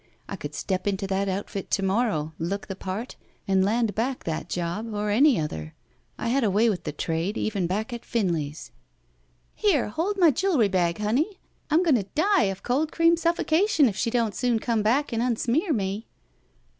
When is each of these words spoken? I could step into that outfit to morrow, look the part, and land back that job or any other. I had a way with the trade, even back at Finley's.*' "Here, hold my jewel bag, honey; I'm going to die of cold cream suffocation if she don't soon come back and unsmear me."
I 0.27 0.35
could 0.35 0.55
step 0.55 0.87
into 0.87 1.05
that 1.05 1.29
outfit 1.29 1.69
to 1.69 1.83
morrow, 1.83 2.33
look 2.39 2.65
the 2.65 2.75
part, 2.75 3.17
and 3.47 3.63
land 3.63 3.93
back 3.93 4.23
that 4.23 4.49
job 4.49 4.95
or 4.95 5.11
any 5.11 5.39
other. 5.39 5.75
I 6.17 6.29
had 6.29 6.43
a 6.43 6.49
way 6.49 6.71
with 6.71 6.85
the 6.85 6.91
trade, 6.91 7.37
even 7.37 7.67
back 7.67 7.93
at 7.93 8.03
Finley's.*' 8.03 8.71
"Here, 9.53 9.89
hold 9.89 10.17
my 10.17 10.31
jewel 10.31 10.67
bag, 10.69 10.97
honey; 10.97 11.39
I'm 11.69 11.83
going 11.83 11.93
to 11.97 12.07
die 12.15 12.45
of 12.45 12.63
cold 12.63 12.91
cream 12.91 13.15
suffocation 13.15 13.87
if 13.87 13.95
she 13.95 14.09
don't 14.09 14.33
soon 14.33 14.57
come 14.57 14.81
back 14.81 15.13
and 15.13 15.21
unsmear 15.21 15.71
me." 15.71 16.07